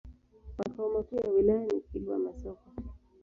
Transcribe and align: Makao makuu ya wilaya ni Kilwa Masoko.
Makao 0.57 0.89
makuu 0.89 1.15
ya 1.15 1.29
wilaya 1.29 1.65
ni 1.67 1.81
Kilwa 1.81 2.19
Masoko. 2.19 2.71